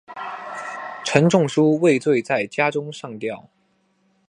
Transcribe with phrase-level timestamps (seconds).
[1.05, 3.47] 陈仲书畏罪在家中上吊。